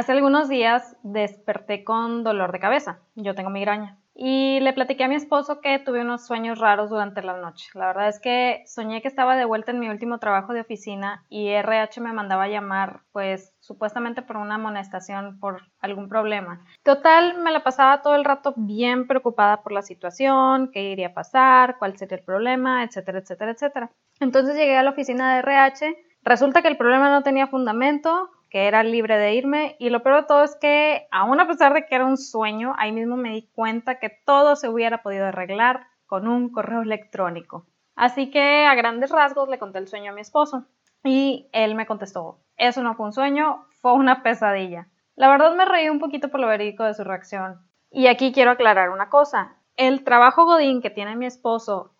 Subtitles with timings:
[0.00, 3.00] Hace algunos días desperté con dolor de cabeza.
[3.16, 3.98] Yo tengo migraña.
[4.14, 7.68] Y le platiqué a mi esposo que tuve unos sueños raros durante la noche.
[7.74, 11.26] La verdad es que soñé que estaba de vuelta en mi último trabajo de oficina
[11.28, 16.64] y RH me mandaba a llamar, pues supuestamente por una amonestación por algún problema.
[16.82, 21.14] Total, me la pasaba todo el rato bien preocupada por la situación, qué iría a
[21.14, 23.90] pasar, cuál sería el problema, etcétera, etcétera, etcétera.
[24.18, 25.94] Entonces llegué a la oficina de RH.
[26.22, 30.22] Resulta que el problema no tenía fundamento, que era libre de irme y lo peor
[30.22, 33.30] de todo es que aún a pesar de que era un sueño, ahí mismo me
[33.30, 37.66] di cuenta que todo se hubiera podido arreglar con un correo electrónico.
[37.94, 40.66] Así que a grandes rasgos le conté el sueño a mi esposo
[41.04, 44.88] y él me contestó, eso no fue un sueño, fue una pesadilla.
[45.14, 47.60] La verdad me reí un poquito por lo verídico de su reacción.
[47.90, 51.94] Y aquí quiero aclarar una cosa, el trabajo Godín que tiene mi esposo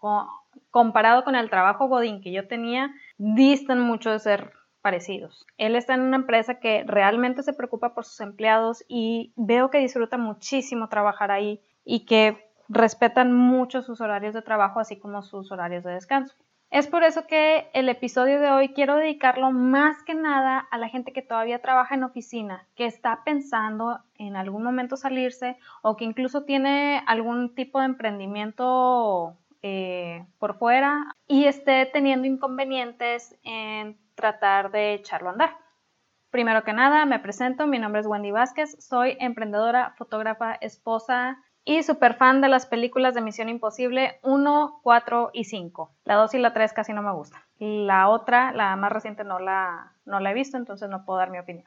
[0.70, 5.46] comparado con el trabajo Godín que yo tenía, distan mucho de ser parecidos.
[5.58, 9.78] Él está en una empresa que realmente se preocupa por sus empleados y veo que
[9.78, 15.50] disfruta muchísimo trabajar ahí y que respetan mucho sus horarios de trabajo así como sus
[15.52, 16.34] horarios de descanso.
[16.70, 20.88] Es por eso que el episodio de hoy quiero dedicarlo más que nada a la
[20.88, 26.04] gente que todavía trabaja en oficina, que está pensando en algún momento salirse o que
[26.04, 34.70] incluso tiene algún tipo de emprendimiento eh, por fuera y esté teniendo inconvenientes en tratar
[34.70, 35.56] de echarlo a andar.
[36.30, 41.82] Primero que nada, me presento, mi nombre es Wendy Vázquez, soy emprendedora, fotógrafa, esposa y
[41.82, 45.92] super fan de las películas de Misión Imposible 1, 4 y 5.
[46.04, 47.42] La 2 y la 3 casi no me gustan.
[47.58, 51.30] La otra, la más reciente, no la, no la he visto, entonces no puedo dar
[51.30, 51.66] mi opinión.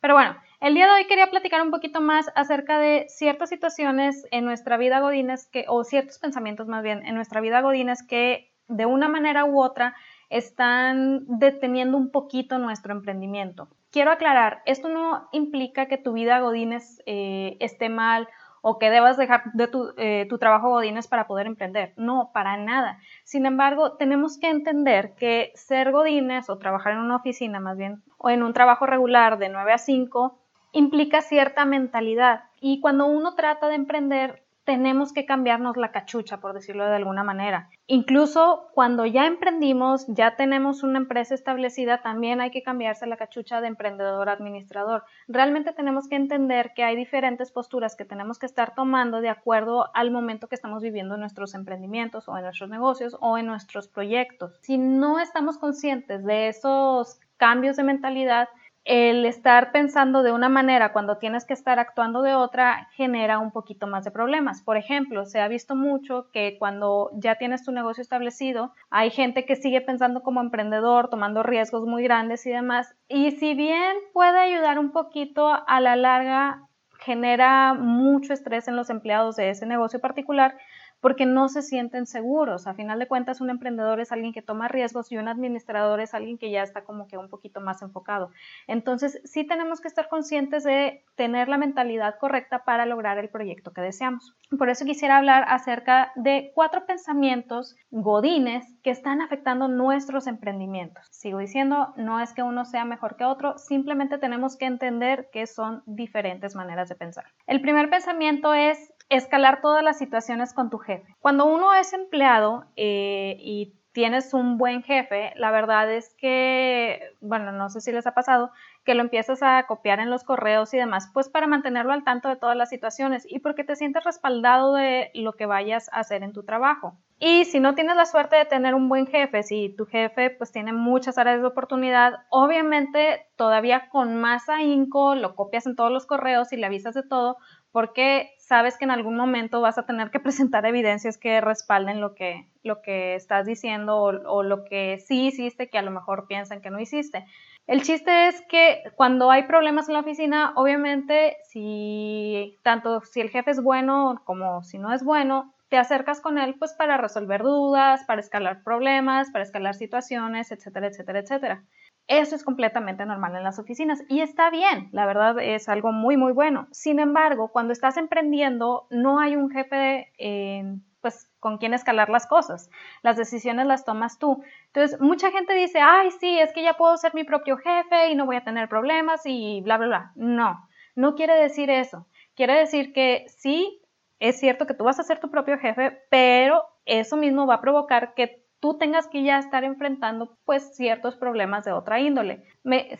[0.00, 4.26] Pero bueno, el día de hoy quería platicar un poquito más acerca de ciertas situaciones
[4.32, 8.52] en nuestra vida godines que, o ciertos pensamientos más bien en nuestra vida godines que
[8.68, 9.94] de una manera u otra
[10.30, 13.68] están deteniendo un poquito nuestro emprendimiento.
[13.90, 18.28] Quiero aclarar, esto no implica que tu vida Godines eh, esté mal
[18.66, 21.92] o que debas dejar de tu, eh, tu, trabajo Godines para poder emprender.
[21.98, 22.98] No, para nada.
[23.22, 28.02] Sin embargo, tenemos que entender que ser Godines o trabajar en una oficina más bien
[28.16, 30.38] o en un trabajo regular de 9 a 5
[30.72, 32.44] implica cierta mentalidad.
[32.58, 37.22] Y cuando uno trata de emprender, tenemos que cambiarnos la cachucha, por decirlo de alguna
[37.22, 37.68] manera.
[37.86, 43.60] Incluso cuando ya emprendimos, ya tenemos una empresa establecida, también hay que cambiarse la cachucha
[43.60, 45.04] de emprendedor administrador.
[45.28, 49.90] Realmente tenemos que entender que hay diferentes posturas que tenemos que estar tomando de acuerdo
[49.94, 53.88] al momento que estamos viviendo en nuestros emprendimientos o en nuestros negocios o en nuestros
[53.88, 54.58] proyectos.
[54.62, 58.48] Si no estamos conscientes de esos cambios de mentalidad,
[58.84, 63.50] el estar pensando de una manera cuando tienes que estar actuando de otra genera un
[63.50, 64.62] poquito más de problemas.
[64.62, 69.46] Por ejemplo, se ha visto mucho que cuando ya tienes tu negocio establecido, hay gente
[69.46, 72.94] que sigue pensando como emprendedor, tomando riesgos muy grandes y demás.
[73.08, 76.68] Y si bien puede ayudar un poquito, a la larga
[76.98, 80.56] genera mucho estrés en los empleados de ese negocio particular
[81.04, 82.66] porque no se sienten seguros.
[82.66, 86.14] A final de cuentas, un emprendedor es alguien que toma riesgos y un administrador es
[86.14, 88.30] alguien que ya está como que un poquito más enfocado.
[88.68, 93.74] Entonces, sí tenemos que estar conscientes de tener la mentalidad correcta para lograr el proyecto
[93.74, 94.34] que deseamos.
[94.58, 101.06] Por eso quisiera hablar acerca de cuatro pensamientos godines que están afectando nuestros emprendimientos.
[101.10, 105.46] Sigo diciendo, no es que uno sea mejor que otro, simplemente tenemos que entender que
[105.46, 107.26] son diferentes maneras de pensar.
[107.46, 111.14] El primer pensamiento es escalar todas las situaciones con tu jefe.
[111.20, 117.52] Cuando uno es empleado eh, y tienes un buen jefe, la verdad es que, bueno,
[117.52, 118.50] no sé si les ha pasado,
[118.84, 122.28] que lo empiezas a copiar en los correos y demás, pues para mantenerlo al tanto
[122.28, 126.24] de todas las situaciones y porque te sientes respaldado de lo que vayas a hacer
[126.24, 126.98] en tu trabajo.
[127.20, 130.50] Y si no tienes la suerte de tener un buen jefe, si tu jefe pues
[130.50, 136.04] tiene muchas áreas de oportunidad, obviamente todavía con más ahínco lo copias en todos los
[136.04, 137.38] correos y le avisas de todo,
[137.74, 142.14] porque sabes que en algún momento vas a tener que presentar evidencias que respalden lo
[142.14, 146.60] que, lo que estás diciendo o, lo que sí hiciste que a lo mejor piensan
[146.60, 147.26] que no hiciste.
[147.66, 153.30] El chiste es que cuando hay problemas en la oficina, obviamente, si tanto si el
[153.30, 157.42] jefe es bueno como si no es bueno, te acercas con él pues para resolver
[157.42, 161.64] dudas, para escalar problemas, para escalar situaciones, etcétera, etcétera, etcétera.
[162.06, 166.18] Eso es completamente normal en las oficinas y está bien, la verdad es algo muy,
[166.18, 166.68] muy bueno.
[166.70, 170.64] Sin embargo, cuando estás emprendiendo, no hay un jefe eh,
[171.00, 172.70] pues, con quien escalar las cosas.
[173.02, 174.42] Las decisiones las tomas tú.
[174.68, 178.14] Entonces, mucha gente dice, ay, sí, es que ya puedo ser mi propio jefe y
[178.14, 180.12] no voy a tener problemas y bla, bla, bla.
[180.14, 182.06] No, no quiere decir eso.
[182.34, 183.82] Quiere decir que sí,
[184.18, 187.60] es cierto que tú vas a ser tu propio jefe, pero eso mismo va a
[187.60, 192.44] provocar que tú tengas que ya estar enfrentando pues ciertos problemas de otra índole.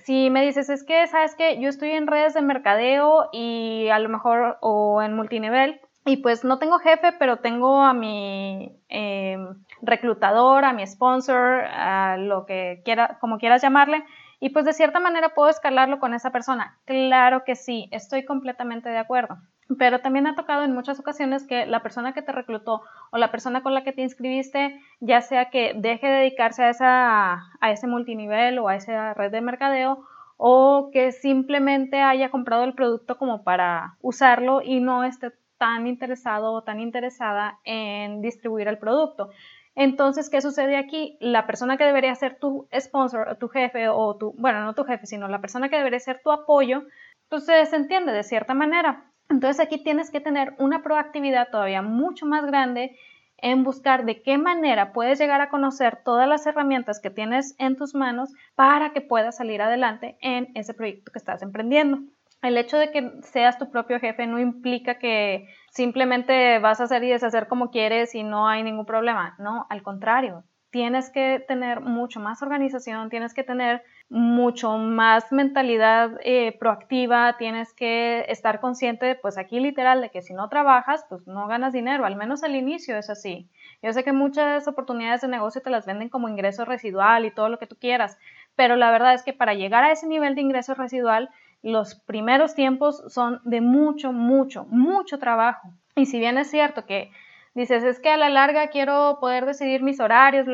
[0.05, 3.99] si me dices, es que, sabes que yo estoy en redes de mercadeo y a
[3.99, 9.65] lo mejor o en multinivel y pues no tengo jefe, pero tengo a mi em,
[9.81, 14.05] reclutador, a mi sponsor, a lo que quiera, como quieras llamarle,
[14.41, 16.79] y pues de cierta manera puedo escalarlo con esa persona.
[16.85, 19.39] Claro que sí, estoy completamente de acuerdo.
[19.79, 23.31] Pero también ha tocado en muchas ocasiones que la persona que te reclutó o la
[23.31, 27.71] persona con la que te inscribiste, ya sea que deje de dedicarse a, esa, a
[27.71, 30.05] ese multinivel o a esa red de mercadeo,
[30.37, 36.53] o que simplemente haya comprado el producto como para usarlo y no esté tan interesado
[36.53, 39.31] o tan interesada en distribuir el producto.
[39.77, 41.17] Entonces, ¿qué sucede aquí?
[41.21, 45.07] La persona que debería ser tu sponsor, tu jefe o tu, bueno, no tu jefe,
[45.07, 46.85] sino la persona que debería ser tu apoyo,
[47.29, 49.11] pues se desentiende de cierta manera.
[49.29, 52.97] Entonces aquí tienes que tener una proactividad todavía mucho más grande
[53.39, 57.77] en buscar de qué manera puedes llegar a conocer todas las herramientas que tienes en
[57.77, 61.99] tus manos para que puedas salir adelante en ese proyecto que estás emprendiendo.
[62.43, 67.03] El hecho de que seas tu propio jefe no implica que simplemente vas a hacer
[67.03, 69.35] y deshacer como quieres y no hay ningún problema.
[69.39, 76.19] No, al contrario, tienes que tener mucho más organización, tienes que tener mucho más mentalidad
[76.23, 81.27] eh, proactiva, tienes que estar consciente, pues aquí literal, de que si no trabajas, pues
[81.27, 83.49] no ganas dinero, al menos al inicio es así.
[83.83, 87.49] Yo sé que muchas oportunidades de negocio te las venden como ingreso residual y todo
[87.49, 88.19] lo que tú quieras,
[88.57, 91.31] pero la verdad es que para llegar a ese nivel de ingreso residual
[91.63, 95.73] los primeros tiempos son de mucho, mucho, mucho trabajo.
[95.97, 97.11] Y si bien es cierto que
[97.55, 100.47] dices, es que a la larga quiero poder decidir mis horarios,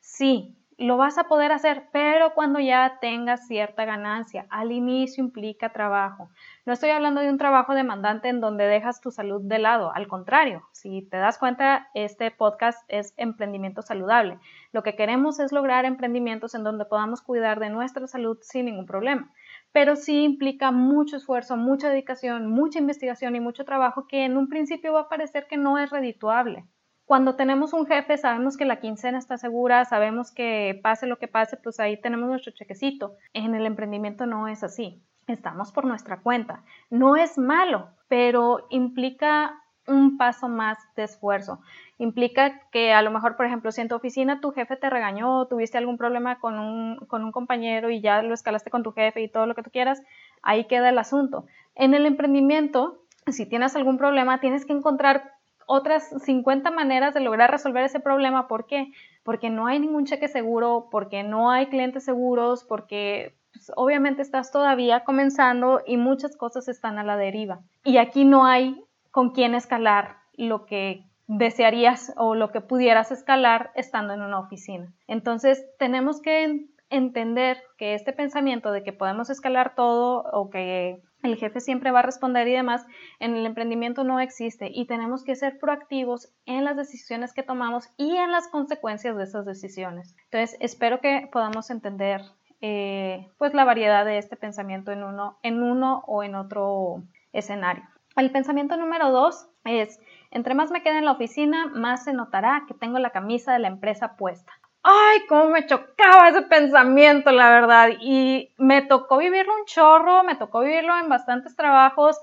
[0.00, 4.46] sí, lo vas a poder hacer, pero cuando ya tengas cierta ganancia.
[4.50, 6.30] Al inicio implica trabajo.
[6.66, 9.92] No estoy hablando de un trabajo demandante en donde dejas tu salud de lado.
[9.94, 14.38] Al contrario, si te das cuenta, este podcast es emprendimiento saludable.
[14.72, 18.86] Lo que queremos es lograr emprendimientos en donde podamos cuidar de nuestra salud sin ningún
[18.86, 19.30] problema
[19.74, 24.48] pero sí implica mucho esfuerzo, mucha dedicación, mucha investigación y mucho trabajo que en un
[24.48, 26.64] principio va a parecer que no es redituable.
[27.06, 31.28] Cuando tenemos un jefe sabemos que la quincena está segura, sabemos que pase lo que
[31.28, 33.16] pase, pues ahí tenemos nuestro chequecito.
[33.34, 35.02] En el emprendimiento no es así.
[35.26, 36.62] Estamos por nuestra cuenta.
[36.90, 41.60] No es malo, pero implica un paso más de esfuerzo.
[41.98, 45.46] Implica que a lo mejor, por ejemplo, si en tu oficina tu jefe te regañó,
[45.46, 49.46] tuviste algún problema con un, compañero y ya lo escalaste con tu jefe y todo
[49.46, 50.02] lo que tú quieras,
[50.42, 51.44] ahí queda el asunto.
[51.74, 55.33] En el emprendimiento, si tienes algún problema, tienes que encontrar
[55.66, 58.48] otras 50 maneras de lograr resolver ese problema.
[58.48, 58.92] ¿Por qué?
[59.22, 64.50] Porque no hay ningún cheque seguro, porque no hay clientes seguros, porque pues, obviamente estás
[64.50, 67.60] todavía comenzando y muchas cosas están a la deriva.
[67.84, 73.70] Y aquí no hay con quién escalar lo que desearías o lo que pudieras escalar
[73.74, 74.92] estando en una oficina.
[75.06, 81.36] Entonces, tenemos que entender que este pensamiento de que podemos escalar todo o que el
[81.36, 82.86] jefe siempre va a responder y demás,
[83.18, 87.88] en el emprendimiento no existe y tenemos que ser proactivos en las decisiones que tomamos
[87.96, 90.14] y en las consecuencias de esas decisiones.
[90.24, 92.20] Entonces, espero que podamos entender
[92.60, 97.84] eh, pues la variedad de este pensamiento en uno, en uno o en otro escenario.
[98.16, 99.98] El pensamiento número dos es,
[100.30, 103.58] entre más me quede en la oficina, más se notará que tengo la camisa de
[103.58, 104.52] la empresa puesta.
[104.86, 107.88] Ay, cómo me chocaba ese pensamiento, la verdad.
[108.00, 112.20] Y me tocó vivirlo un chorro, me tocó vivirlo en bastantes trabajos,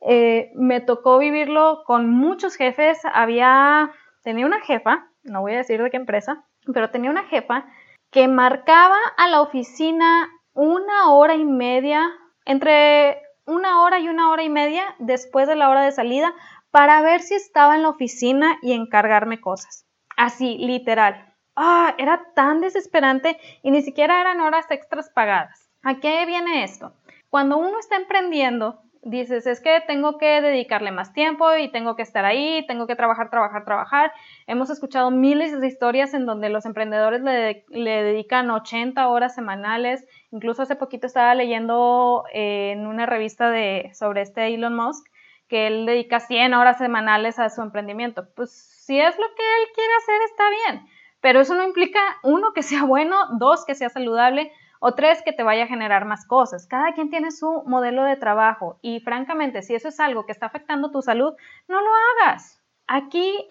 [0.00, 3.00] eh, me tocó vivirlo con muchos jefes.
[3.12, 3.90] Había,
[4.22, 7.66] tenía una jefa, no voy a decir de qué empresa, pero tenía una jefa
[8.12, 12.08] que marcaba a la oficina una hora y media,
[12.44, 16.32] entre una hora y una hora y media después de la hora de salida
[16.70, 19.86] para ver si estaba en la oficina y encargarme cosas.
[20.16, 21.35] Así, literal.
[21.56, 25.70] Ah, era tan desesperante y ni siquiera eran horas extras pagadas.
[25.82, 26.92] ¿A qué viene esto?
[27.30, 32.02] Cuando uno está emprendiendo, dices, es que tengo que dedicarle más tiempo y tengo que
[32.02, 34.12] estar ahí, tengo que trabajar, trabajar, trabajar.
[34.46, 40.06] Hemos escuchado miles de historias en donde los emprendedores le, dedican 80 horas semanales.
[40.32, 45.06] Incluso hace poquito estaba leyendo eh, en una revista de, sobre este Elon Musk
[45.48, 48.28] que él dedica 100 horas semanales a su emprendimiento.
[48.34, 50.86] Pues si es lo que él quiere hacer, está bien.
[51.26, 55.32] Pero eso no implica, uno, que sea bueno, dos, que sea saludable, o tres, que
[55.32, 56.68] te vaya a generar más cosas.
[56.68, 60.46] Cada quien tiene su modelo de trabajo y francamente, si eso es algo que está
[60.46, 61.34] afectando tu salud,
[61.66, 61.88] no lo
[62.22, 62.62] hagas.
[62.86, 63.44] Aquí,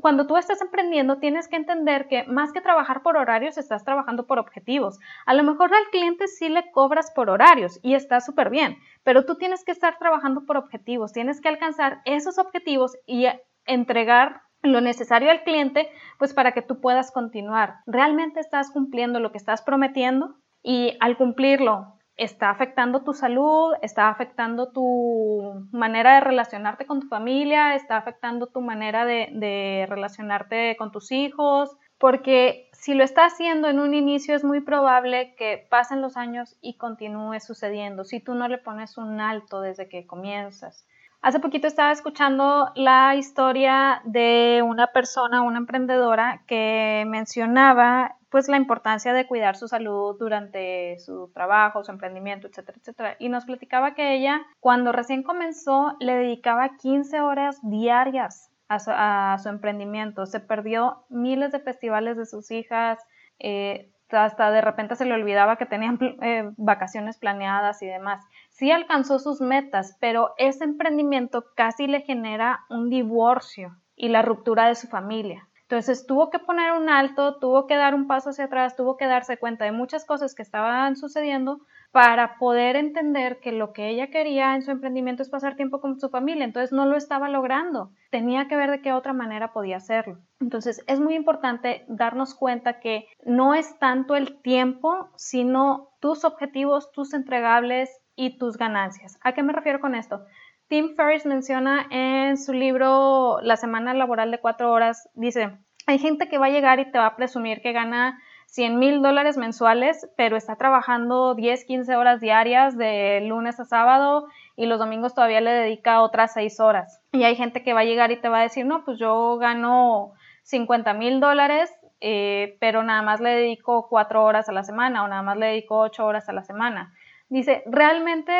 [0.00, 4.26] cuando tú estás emprendiendo, tienes que entender que más que trabajar por horarios, estás trabajando
[4.26, 4.98] por objetivos.
[5.26, 9.26] A lo mejor al cliente sí le cobras por horarios y está súper bien, pero
[9.26, 13.26] tú tienes que estar trabajando por objetivos, tienes que alcanzar esos objetivos y
[13.66, 15.88] entregar lo necesario al cliente,
[16.18, 17.76] pues para que tú puedas continuar.
[17.86, 20.36] ¿Realmente estás cumpliendo lo que estás prometiendo?
[20.62, 27.06] Y al cumplirlo, está afectando tu salud, está afectando tu manera de relacionarte con tu
[27.06, 33.68] familia, está afectando tu manera de, relacionarte con tus hijos, porque si lo está haciendo
[33.68, 38.34] en un inicio es muy probable que pasen los años y continúe sucediendo, si tú
[38.34, 40.86] no le pones un alto desde que comienzas.
[41.20, 48.56] Hace poquito estaba escuchando la historia de una persona, una emprendedora, que mencionaba pues la
[48.56, 53.16] importancia de cuidar su salud durante su trabajo, su emprendimiento, etcétera, etcétera.
[53.18, 59.48] Y nos platicaba que ella, cuando recién comenzó, le dedicaba 15 horas diarias a su,
[59.48, 60.26] emprendimiento.
[60.26, 62.98] Se perdió miles de festivales de sus hijas,
[63.38, 68.24] eh, hasta de repente se le olvidaba que tenían eh, vacaciones planeadas y demás.
[68.50, 74.68] Sí alcanzó sus metas, pero ese emprendimiento casi le genera un divorcio y la ruptura
[74.68, 75.48] de su familia.
[75.62, 79.06] Entonces tuvo que poner un alto, tuvo que dar un paso hacia atrás, tuvo que
[79.06, 84.10] darse cuenta de muchas cosas que estaban sucediendo para poder entender que lo que ella
[84.10, 87.92] quería en su emprendimiento es pasar tiempo con su familia, entonces no lo estaba logrando,
[88.10, 90.18] tenía que ver de qué otra manera podía hacerlo.
[90.40, 96.92] Entonces es muy importante darnos cuenta que no es tanto el tiempo, sino tus objetivos,
[96.92, 99.18] tus entregables y tus ganancias.
[99.22, 100.24] ¿A qué me refiero con esto?
[100.68, 106.28] Tim Ferriss menciona en su libro La semana laboral de cuatro horas, dice, hay gente
[106.28, 110.08] que va a llegar y te va a presumir que gana 100 mil dólares mensuales,
[110.16, 114.26] pero está trabajando 10, 15 horas diarias de lunes a sábado
[114.56, 117.02] y los domingos todavía le dedica otras 6 horas.
[117.12, 119.36] Y hay gente que va a llegar y te va a decir, no, pues yo
[119.36, 120.14] gano
[120.44, 125.08] 50 mil dólares, eh, pero nada más le dedico 4 horas a la semana o
[125.08, 126.94] nada más le dedico 8 horas a la semana.
[127.28, 128.32] Dice, realmente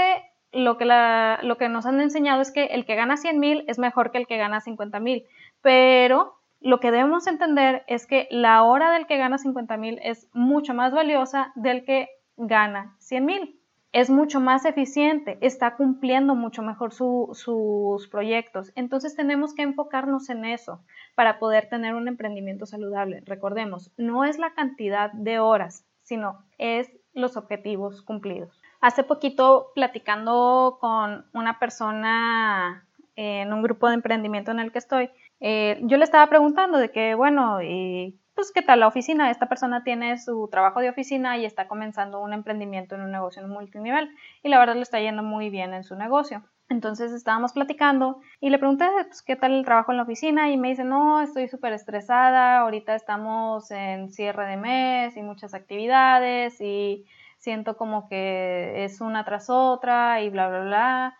[0.52, 0.86] lo que,
[1.42, 4.16] lo que nos han enseñado es que el que gana 100 mil es mejor que
[4.16, 5.26] el que gana 50 mil,
[5.60, 10.28] pero lo que debemos entender es que la hora del que gana 50 mil es
[10.32, 13.60] mucho más valiosa del que gana 100 mil.
[13.90, 18.70] Es mucho más eficiente, está cumpliendo mucho mejor sus proyectos.
[18.74, 20.82] Entonces tenemos que enfocarnos en eso
[21.14, 23.22] para poder tener un emprendimiento saludable.
[23.24, 28.60] Recordemos, no es la cantidad de horas, sino es los objetivos cumplidos.
[28.80, 32.86] Hace poquito platicando con una persona
[33.16, 36.90] en un grupo de emprendimiento en el que estoy, eh, yo le estaba preguntando de
[36.90, 39.30] que, bueno, y pues qué tal la oficina.
[39.30, 43.42] Esta persona tiene su trabajo de oficina y está comenzando un emprendimiento en un negocio
[43.42, 44.10] en multinivel
[44.44, 46.44] y la verdad le está yendo muy bien en su negocio.
[46.68, 50.56] Entonces estábamos platicando y le pregunté pues, qué tal el trabajo en la oficina y
[50.56, 56.60] me dice, no, estoy súper estresada, ahorita estamos en cierre de mes y muchas actividades
[56.60, 57.06] y
[57.38, 61.16] siento como que es una tras otra y bla, bla, bla.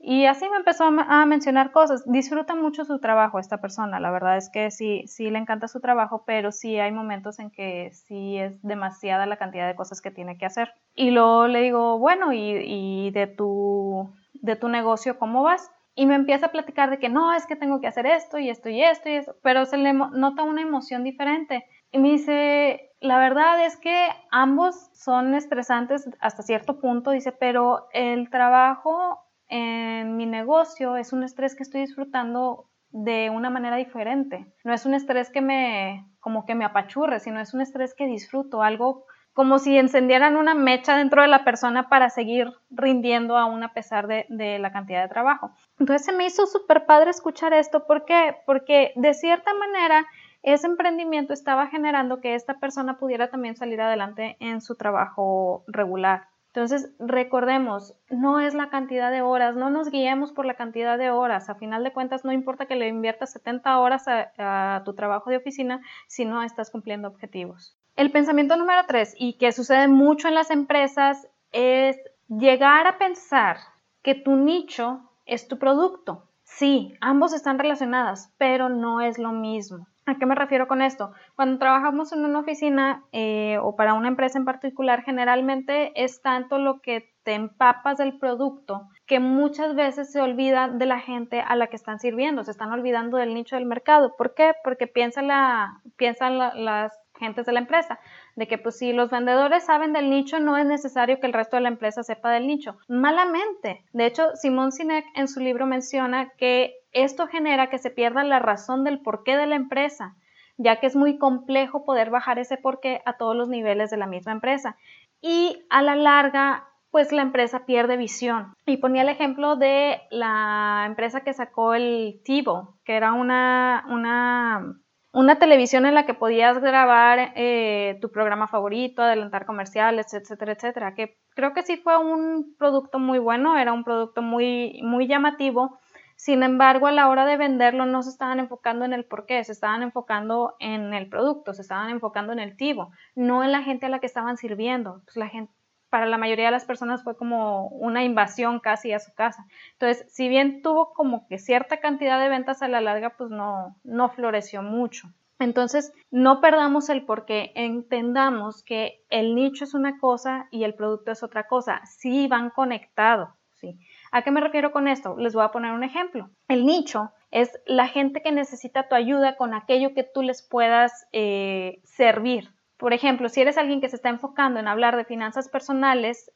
[0.00, 2.04] Y así me empezó a, mencionar cosas.
[2.06, 3.98] Disfruta mucho su trabajo esta persona.
[3.98, 7.50] La verdad es que sí, sí le encanta su trabajo, pero sí hay momentos en
[7.50, 10.72] que sí es demasiada la cantidad de cosas que tiene que hacer.
[10.94, 15.68] Y luego le digo, bueno, ¿y, de, tu, de tu negocio cómo vas?
[15.96, 18.50] Y me empieza a platicar de que no, es que tengo que hacer esto y
[18.50, 21.66] esto y esto y esto, pero se le nota una emoción diferente.
[21.90, 27.88] Y me dice, la verdad es que ambos son estresantes hasta cierto punto, dice, pero
[27.92, 34.46] el trabajo en mi negocio es un estrés que estoy disfrutando de una manera diferente.
[34.64, 38.06] No es un estrés que me, como que me apachurre, sino es un estrés que
[38.06, 43.62] disfruto, algo como si encendieran una mecha dentro de la persona para seguir rindiendo aún
[43.62, 45.52] a pesar de, de la cantidad de trabajo.
[45.78, 47.86] Entonces se me hizo súper padre escuchar esto.
[47.86, 48.36] ¿Por qué?
[48.46, 50.06] Porque de cierta manera
[50.42, 56.28] ese emprendimiento estaba generando que esta persona pudiera también salir adelante en su trabajo regular.
[56.58, 61.08] Entonces, recordemos, no es la cantidad de horas, no nos guiemos por la cantidad de
[61.08, 61.48] horas.
[61.48, 65.36] A final de cuentas, no importa que le inviertas 70 horas a, tu trabajo de
[65.36, 67.78] oficina si no estás cumpliendo objetivos.
[67.94, 71.96] El pensamiento número tres, y que sucede mucho en las empresas, es
[72.26, 73.58] llegar a pensar
[74.02, 76.24] que tu nicho es tu producto.
[76.42, 79.86] Sí, ambos están relacionados, pero no es lo mismo.
[80.08, 81.12] ¿A qué me refiero con esto?
[81.36, 86.56] Cuando trabajamos en una oficina eh, o para una empresa en particular, generalmente es tanto
[86.56, 91.56] lo que te empapas del producto que muchas veces se olvida de la gente a
[91.56, 94.16] la que están sirviendo, se están olvidando del nicho del mercado.
[94.16, 94.54] ¿Por qué?
[94.64, 97.98] Porque piensan, la, piensan las gentes de la empresa,
[98.34, 101.56] de que pues si los vendedores saben del nicho, no es necesario que el resto
[101.56, 102.78] de la empresa sepa del nicho.
[102.88, 103.84] Malamente.
[103.92, 108.38] De hecho, Simón Sinek en su libro menciona que esto genera que se pierda la
[108.38, 110.16] razón del porqué de la empresa,
[110.56, 114.06] ya que es muy complejo poder bajar ese porqué a todos los niveles de la
[114.06, 114.76] misma empresa.
[115.20, 118.54] Y a la larga, pues la empresa pierde visión.
[118.66, 124.80] Y ponía el ejemplo de la empresa que sacó el TiVo, que era una, una,
[125.12, 130.94] una televisión en la que podías grabar eh, tu programa favorito, adelantar comerciales, etcétera, etcétera,
[130.94, 135.78] que creo que sí fue un producto muy bueno, era un producto muy, muy llamativo.
[136.18, 139.44] Sin embargo, a la hora de venderlo no se estaban enfocando en el por qué,
[139.44, 143.62] se estaban enfocando en el producto, se estaban enfocando en el tivo, no en la
[143.62, 145.00] gente a la que estaban sirviendo.
[145.04, 145.52] Pues la gente,
[145.90, 149.46] para la mayoría de las personas fue como una invasión casi a su casa.
[149.74, 153.76] Entonces, si bien tuvo como que cierta cantidad de ventas a la larga, pues no,
[153.84, 155.06] no floreció mucho.
[155.38, 161.12] Entonces, no perdamos el porqué, entendamos que el nicho es una cosa y el producto
[161.12, 161.80] es otra cosa.
[161.86, 163.78] Sí van conectados, ¿sí?
[164.10, 165.16] ¿A qué me refiero con esto?
[165.18, 166.30] Les voy a poner un ejemplo.
[166.48, 171.06] El nicho es la gente que necesita tu ayuda con aquello que tú les puedas
[171.12, 175.48] eh, servir, por ejemplo, si eres alguien que se está enfocando en hablar de finanzas
[175.48, 176.30] personales,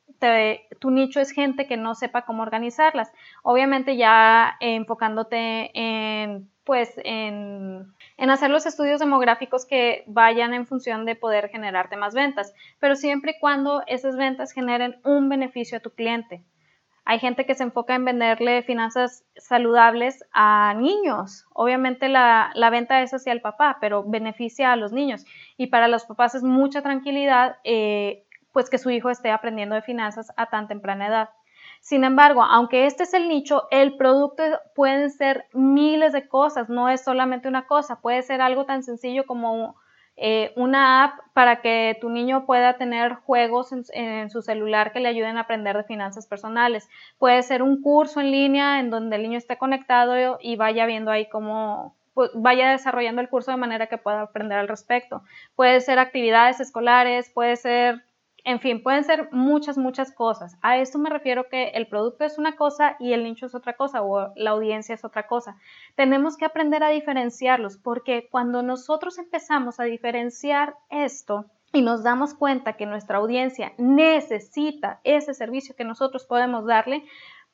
[0.81, 3.12] tu nicho es gente que no sepa cómo organizarlas.
[3.45, 11.07] Obviamente ya enfocándote en, pues, en, en hacer los estudios demográficos que vayan en función
[11.07, 15.81] de poder generarte más ventas, pero siempre y cuando esas ventas generen un beneficio a
[15.81, 16.43] tu cliente.
[17.04, 21.47] Hay gente que se enfoca en venderle finanzas saludables a niños.
[21.52, 25.25] Obviamente la, venta es hacia el papá, pero beneficia a los niños.
[25.56, 29.82] Y para los papás es mucha tranquilidad, eh, pues que su hijo esté aprendiendo de
[29.82, 31.30] finanzas a tan temprana edad.
[31.80, 34.44] Sin embargo, aunque este es el nicho, el producto
[34.76, 39.26] pueden ser miles de cosas, no es solamente una cosa, puede ser algo tan sencillo
[39.26, 39.75] como
[40.16, 45.09] eh, una app para que tu niño pueda tener juegos en, su celular que le
[45.09, 46.88] ayuden a aprender de finanzas personales.
[47.19, 51.11] Puede ser un curso en línea en donde el niño esté conectado y vaya viendo
[51.11, 55.23] ahí cómo pues, vaya desarrollando el curso de manera que pueda aprender al respecto.
[55.57, 58.04] Puede ser actividades escolares, puede ser
[58.45, 60.57] en fin, pueden ser muchas, muchas cosas.
[60.63, 63.75] A esto me refiero que el producto es una cosa y el nicho es otra
[63.75, 65.57] cosa o la audiencia es otra cosa.
[65.95, 72.35] Tenemos que aprender a diferenciarlos porque cuando nosotros empezamos a diferenciar esto y nos damos
[72.35, 77.05] cuenta que nuestra audiencia necesita ese servicio que nosotros podemos darle,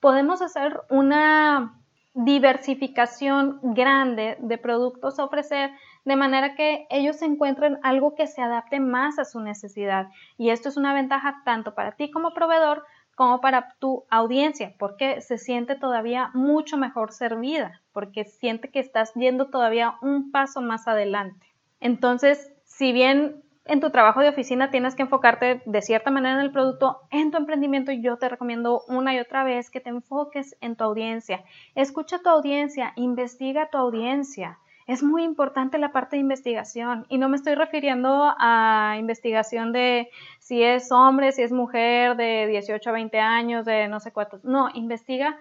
[0.00, 1.78] podemos hacer una
[2.14, 5.70] diversificación grande de productos ofrecer
[6.08, 10.08] de manera que ellos encuentren algo que se adapte más a su necesidad.
[10.38, 12.82] Y esto es una ventaja tanto para ti como proveedor
[13.14, 19.12] como para tu audiencia, porque se siente todavía mucho mejor servida, porque siente que estás
[19.14, 21.46] yendo todavía un paso más adelante.
[21.78, 26.40] Entonces, si bien en tu trabajo de oficina tienes que enfocarte de cierta manera en
[26.40, 30.56] el producto, en tu emprendimiento yo te recomiendo una y otra vez que te enfoques
[30.62, 31.44] en tu audiencia.
[31.74, 34.58] Escucha tu audiencia, investiga tu audiencia.
[34.88, 40.08] Es muy importante la parte de investigación y no me estoy refiriendo a investigación de
[40.40, 44.42] si es hombre, si es mujer, de 18 a 20 años, de no sé cuántos.
[44.44, 45.38] No, investiga,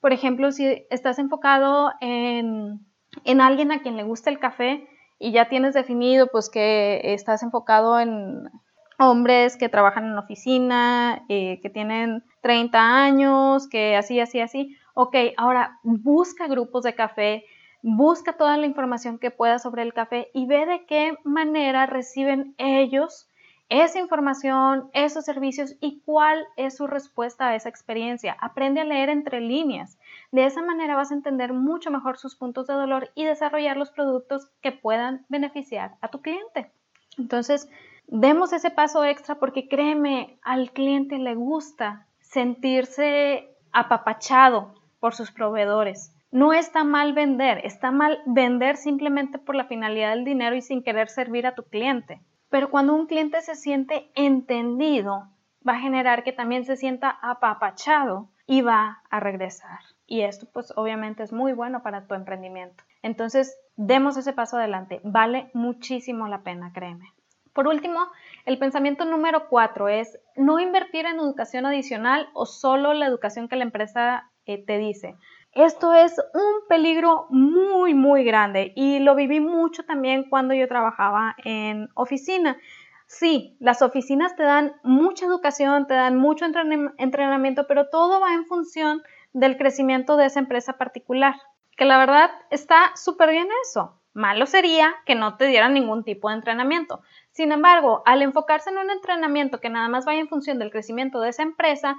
[0.00, 2.86] por ejemplo, si estás enfocado en,
[3.24, 7.42] en alguien a quien le gusta el café, y ya tienes definido pues que estás
[7.42, 8.50] enfocado en
[8.98, 14.76] hombres que trabajan en oficina, eh, que tienen 30 años, que así, así, así.
[14.94, 17.44] Ok, ahora busca grupos de café,
[17.86, 22.54] busca toda la información que puedas sobre el café y ve de qué manera reciben
[22.56, 23.28] ellos
[23.68, 28.38] esa información, esos servicios y cuál es su respuesta a esa experiencia.
[28.40, 29.98] Aprende a leer entre líneas.
[30.32, 33.90] De esa manera vas a entender mucho mejor sus puntos de dolor y desarrollar los
[33.90, 36.70] productos que puedan beneficiar a tu cliente.
[37.18, 37.68] Entonces,
[38.06, 46.13] demos ese paso extra porque créeme, al cliente le gusta sentirse apapachado por sus proveedores.
[46.34, 50.82] No está mal vender, está mal vender simplemente por la finalidad del dinero y sin
[50.82, 52.20] querer servir a tu cliente.
[52.50, 55.28] Pero cuando un cliente se siente entendido,
[55.64, 59.78] va a generar que también se sienta apapachado y va a regresar.
[60.08, 62.82] Y esto pues obviamente es muy bueno para tu emprendimiento.
[63.02, 65.00] Entonces, demos ese paso adelante.
[65.04, 67.12] Vale muchísimo la pena, créeme.
[67.52, 68.08] Por último,
[68.44, 73.54] el pensamiento número cuatro es no invertir en educación adicional o solo la educación que
[73.54, 75.14] la empresa eh, te dice.
[75.54, 81.36] Esto es un peligro muy, muy grande y lo viví mucho también cuando yo trabajaba
[81.44, 82.58] en oficina.
[83.06, 88.46] Sí, las oficinas te dan mucha educación, te dan mucho entrenamiento, pero todo va en
[88.46, 91.36] función del crecimiento de esa empresa particular.
[91.76, 94.00] Que la verdad está súper bien eso.
[94.12, 97.02] Malo sería que no te dieran ningún tipo de entrenamiento.
[97.30, 101.20] Sin embargo, al enfocarse en un entrenamiento que nada más vaya en función del crecimiento
[101.20, 101.96] de esa empresa,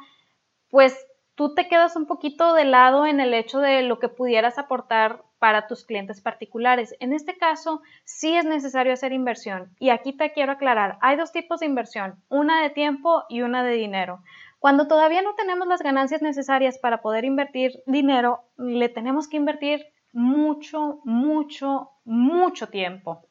[0.70, 4.58] pues tú te quedas un poquito de lado en el hecho de lo que pudieras
[4.58, 6.96] aportar para tus clientes particulares.
[7.00, 9.70] En este caso, sí es necesario hacer inversión.
[9.80, 13.64] Y aquí te quiero aclarar, hay dos tipos de inversión, una de tiempo y una
[13.64, 14.24] de dinero.
[14.60, 19.86] Cuando todavía no tenemos las ganancias necesarias para poder invertir dinero, le tenemos que invertir
[20.12, 23.22] mucho, mucho, mucho tiempo.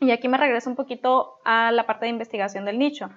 [0.00, 3.10] Y aquí me regreso un poquito a la parte de investigación del nicho.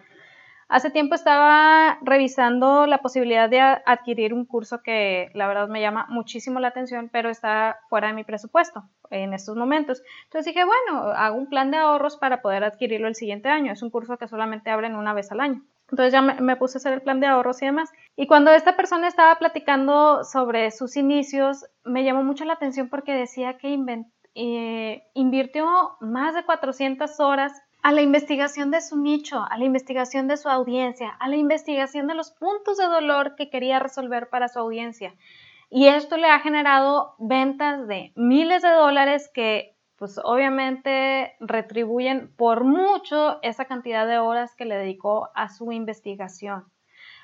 [0.69, 6.05] Hace tiempo estaba revisando la posibilidad de adquirir un curso que la verdad me llama
[6.09, 10.03] muchísimo la atención, pero está fuera de mi presupuesto en estos momentos.
[10.25, 13.73] Entonces dije, bueno, hago un plan de ahorros para poder adquirirlo el siguiente año.
[13.73, 15.63] Es un curso que solamente abren una vez al año.
[15.89, 17.89] Entonces ya me, puse a hacer el plan de ahorros y demás.
[18.15, 23.15] Y cuando esta persona estaba platicando sobre sus inicios, me llamó mucho la atención porque
[23.15, 23.75] decía que
[24.35, 30.27] eh, invirtió más de 400 horas a la investigación de su nicho, a la investigación
[30.27, 34.49] de su audiencia, a la investigación de los puntos de dolor que quería resolver para
[34.49, 35.15] su audiencia.
[35.69, 42.63] Y esto le ha generado ventas de miles de dólares que pues obviamente retribuyen por
[42.63, 46.65] mucho esa cantidad de horas que le dedicó a su investigación.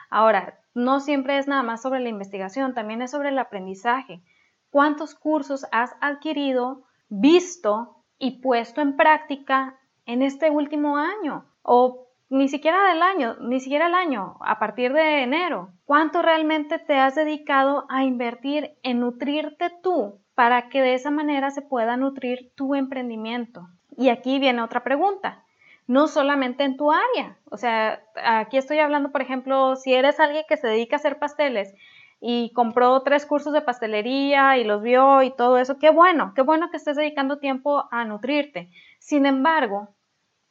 [0.10, 4.22] Ahora, no siempre es nada más sobre la investigación, también es sobre el aprendizaje.
[4.70, 12.48] ¿Cuántos cursos has adquirido, visto y puesto en práctica en este último año o ni
[12.48, 15.70] siquiera del año, ni siquiera el año, a partir de enero.
[15.86, 21.52] ¿Cuánto realmente te has dedicado a invertir en nutrirte tú para que de esa manera
[21.52, 23.68] se pueda nutrir tu emprendimiento?
[23.96, 25.44] Y aquí viene otra pregunta.
[25.88, 27.38] No solamente en tu área.
[27.52, 31.20] O sea, aquí estoy hablando, por ejemplo, si eres alguien que se dedica a hacer
[31.20, 31.76] pasteles
[32.20, 36.42] y compró tres cursos de pastelería y los vio y todo eso, qué bueno, qué
[36.42, 38.72] bueno que estés dedicando tiempo a nutrirte.
[38.98, 39.90] Sin embargo,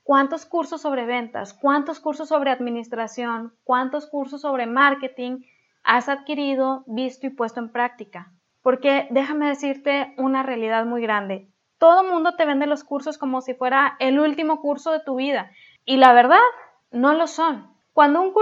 [0.05, 5.41] ¿cuántos cursos sobre ventas, cuántos cursos sobre administración, cuántos cursos sobre marketing
[5.83, 8.33] has adquirido, visto y puesto en práctica?
[8.63, 11.49] Porque déjame decirte una realidad muy grande.
[11.79, 15.51] Todo mundo te vende los cursos como si fuera el último curso de tu vida.
[15.85, 16.39] Y la verdad,
[16.93, 17.75] no lo son.
[17.93, 18.33] Cuando un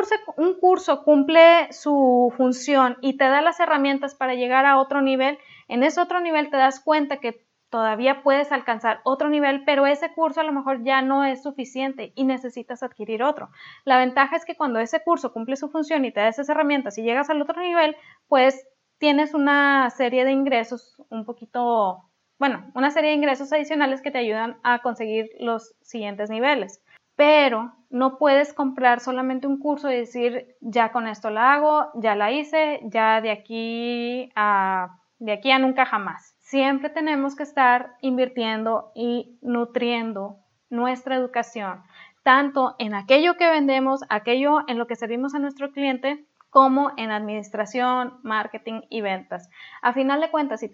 [0.61, 5.83] curso, cumple su función y te da las herramientas para llegar a otro nivel, en
[5.83, 10.43] ese otro nivel te das cuenta que todavía puedes alcanzar otro nivel, pero ese curso
[10.43, 13.49] a lo mejor ya no es suficiente y necesitas adquirir otro.
[13.87, 16.99] La ventaja es que cuando ese curso cumple su función y te da esas herramientas
[16.99, 17.97] y llegas al otro nivel,
[18.29, 24.11] pues tienes una serie de ingresos un poquito, bueno, una serie de ingresos adicionales que
[24.11, 26.83] te ayudan a conseguir los siguientes niveles.
[27.17, 32.17] Pero no puedes comprar solamente un curso y decir, ya con esto la hago, ya
[32.17, 37.97] la hice, ya de aquí a, de aquí a nunca jamás siempre tenemos que estar
[38.03, 40.37] invirtiendo y nutriendo
[40.69, 41.83] nuestra educación,
[42.25, 47.11] tanto en aquello que vendemos, aquello en lo que servimos a nuestro cliente, como en
[47.11, 49.49] administración, marketing y ventas.
[49.81, 50.69] A final de cuentas, si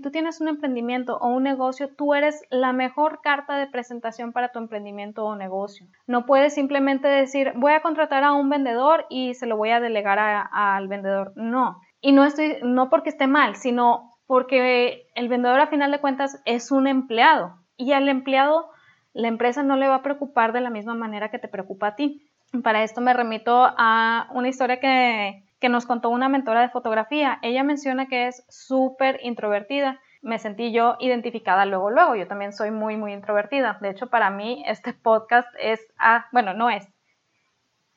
[0.00, 4.50] tú, tienes un emprendimiento o un negocio, tú eres la mejor carta de presentación para
[4.50, 5.86] tu emprendimiento o negocio.
[6.08, 9.78] No puedes simplemente decir, voy a contratar a un vendedor y se lo voy a
[9.78, 10.18] delegar
[10.50, 11.32] al vendedor.
[11.36, 11.80] No.
[12.00, 16.40] Y no estoy, no porque esté mal, sino porque el vendedor a final de cuentas
[16.44, 18.70] es un empleado y al empleado
[19.12, 21.96] la empresa no le va a preocupar de la misma manera que te preocupa a
[21.96, 22.30] ti.
[22.62, 27.40] Para esto me remito a una historia que, que nos contó una mentora de fotografía.
[27.42, 29.98] Ella menciona que es súper introvertida.
[30.22, 32.14] Me sentí yo identificada luego, luego.
[32.14, 33.78] Yo también soy muy, muy introvertida.
[33.80, 36.86] De hecho, para mí este podcast es, ah, bueno, no es,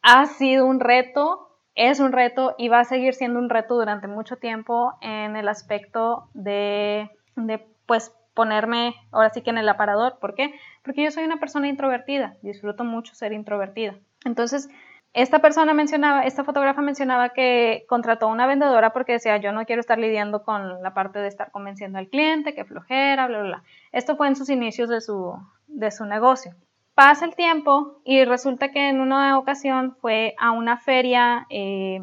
[0.02, 4.08] ha sido un reto es un reto y va a seguir siendo un reto durante
[4.08, 10.18] mucho tiempo en el aspecto de, de, pues ponerme ahora sí que en el aparador.
[10.20, 10.54] ¿Por qué?
[10.84, 13.96] Porque yo soy una persona introvertida, disfruto mucho ser introvertida.
[14.26, 14.70] Entonces,
[15.14, 19.66] esta persona mencionaba, esta fotógrafa mencionaba que contrató a una vendedora porque decía, yo no
[19.66, 23.48] quiero estar lidiando con la parte de estar convenciendo al cliente, que flojera, bla, bla,
[23.48, 23.64] bla.
[23.92, 25.36] Esto fue en sus inicios de su,
[25.68, 26.56] de su negocio.
[26.96, 32.00] Pasa el tiempo y resulta que en una ocasión fue a una feria, eh,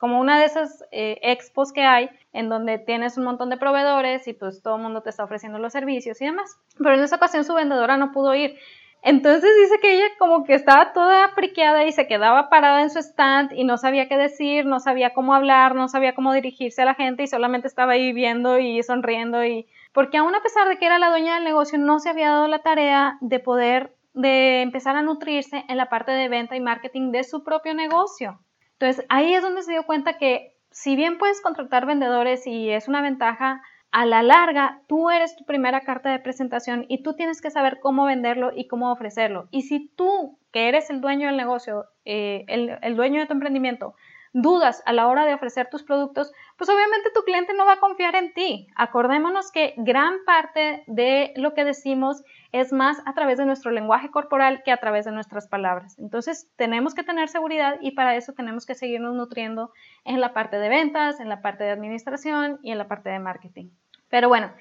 [0.00, 4.26] como una de esas eh, expos que hay, en donde tienes un montón de proveedores
[4.26, 6.58] y pues todo el mundo te está ofreciendo los servicios y demás.
[6.76, 8.58] Pero en esa ocasión su vendedora no pudo ir.
[9.04, 12.98] Entonces dice que ella como que estaba toda friqueada y se quedaba parada en su
[12.98, 16.84] stand y no sabía qué decir, no sabía cómo hablar, no sabía cómo dirigirse a
[16.86, 20.78] la gente y solamente estaba ahí viendo y sonriendo y porque aún a pesar de
[20.78, 24.62] que era la dueña del negocio no se había dado la tarea de poder de
[24.62, 28.40] empezar a nutrirse en la parte de venta y marketing de su propio negocio.
[28.74, 32.88] Entonces ahí es donde se dio cuenta que si bien puedes contratar vendedores y es
[32.88, 37.40] una ventaja, a la larga tú eres tu primera carta de presentación y tú tienes
[37.42, 39.48] que saber cómo venderlo y cómo ofrecerlo.
[39.50, 43.34] Y si tú, que eres el dueño del negocio, eh, el, el dueño de tu
[43.34, 43.94] emprendimiento,
[44.32, 47.80] dudas a la hora de ofrecer tus productos, pues obviamente tu cliente no va a
[47.80, 48.66] confiar en ti.
[48.76, 54.10] Acordémonos que gran parte de lo que decimos es más a través de nuestro lenguaje
[54.10, 55.98] corporal que a través de nuestras palabras.
[55.98, 59.72] Entonces, tenemos que tener seguridad y para eso tenemos que seguirnos nutriendo
[60.04, 63.18] en la parte de ventas, en la parte de administración y en la parte de
[63.18, 63.70] marketing.
[64.10, 64.52] Pero bueno,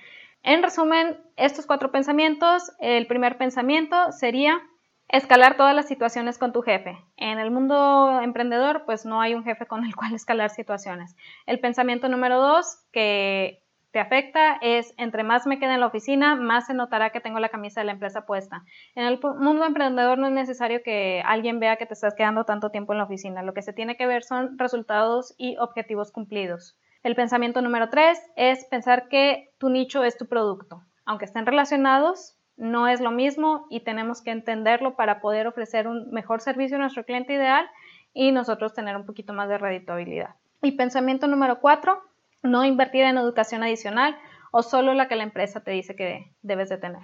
[0.44, 4.62] en resumen, estos cuatro pensamientos, el primer pensamiento sería
[5.10, 6.98] escalar todas las situaciones con tu jefe.
[7.18, 11.16] En el mundo emprendedor, pues no hay un jefe con el cual escalar situaciones.
[11.46, 16.36] El pensamiento número dos que te afecta es entre más me quede en la oficina,
[16.36, 18.64] más se notará que tengo la camisa de la empresa puesta.
[18.96, 22.72] En el mundo emprendedor no es necesario que alguien vea que te estás quedando tanto
[22.72, 23.44] tiempo en la oficina.
[23.44, 26.78] Lo que se tiene que ver son resultados y objetivos cumplidos.
[27.04, 30.84] El pensamiento número tres es pensar que tu nicho es tu producto.
[31.06, 36.12] Aunque estén relacionados, no es lo mismo y tenemos que entenderlo para poder ofrecer un
[36.12, 37.68] mejor servicio a nuestro cliente ideal
[38.14, 40.36] y nosotros tener un poquito más de reditabilidad.
[40.62, 42.04] Y pensamiento número cuatro,
[42.44, 44.18] no invertir en educación adicional
[44.52, 47.04] o solo la que la empresa te dice que debes de tener.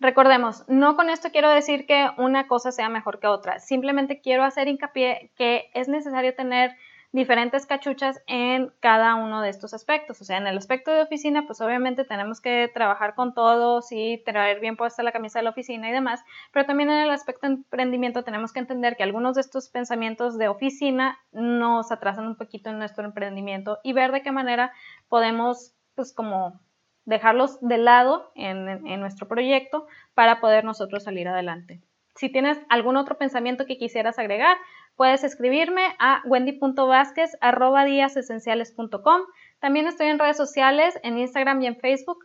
[0.00, 4.42] Recordemos, no con esto quiero decir que una cosa sea mejor que otra, simplemente quiero
[4.42, 6.76] hacer hincapié que es necesario tener
[7.12, 10.20] diferentes cachuchas en cada uno de estos aspectos.
[10.22, 14.22] O sea, en el aspecto de oficina, pues obviamente tenemos que trabajar con todos y
[14.24, 17.46] traer bien puesta la camisa de la oficina y demás, pero también en el aspecto
[17.46, 22.36] de emprendimiento tenemos que entender que algunos de estos pensamientos de oficina nos atrasan un
[22.36, 24.72] poquito en nuestro emprendimiento y ver de qué manera
[25.08, 26.60] podemos, pues como
[27.04, 31.82] dejarlos de lado en, en nuestro proyecto para poder nosotros salir adelante.
[32.14, 34.56] Si tienes algún otro pensamiento que quisieras agregar,
[34.96, 39.20] puedes escribirme a wendy.vázquez.com.
[39.60, 42.18] También estoy en redes sociales, en Instagram y en Facebook,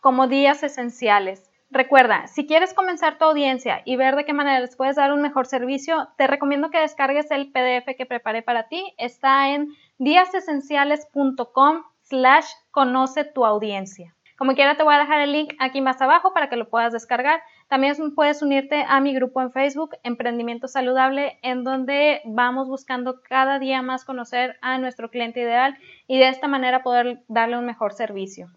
[0.00, 1.50] como Días Esenciales.
[1.70, 5.20] Recuerda, si quieres comenzar tu audiencia y ver de qué manera les puedes dar un
[5.20, 8.94] mejor servicio, te recomiendo que descargues el PDF que preparé para ti.
[8.96, 14.14] Está en díasesenciales.com slash conoce tu audiencia.
[14.36, 16.92] Como quiera, te voy a dejar el link aquí más abajo para que lo puedas
[16.92, 17.40] descargar.
[17.74, 23.58] También puedes unirte a mi grupo en Facebook, Emprendimiento Saludable, en donde vamos buscando cada
[23.58, 27.92] día más conocer a nuestro cliente ideal y de esta manera poder darle un mejor
[27.92, 28.48] servicio.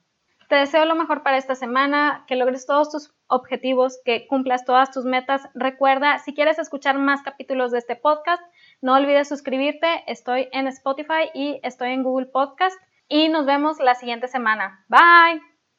[0.50, 4.92] Te deseo lo mejor para esta semana, que logres todos tus objetivos, que cumplas todas
[4.92, 5.50] tus metas.
[5.56, 8.44] Recuerda, si quieres escuchar más capítulos de este podcast,
[8.82, 10.04] no olvides suscribirte.
[10.06, 12.80] Estoy en Spotify y estoy en Google Podcast.
[13.10, 14.86] Y nos vemos la siguiente semana.
[14.90, 15.57] Bye.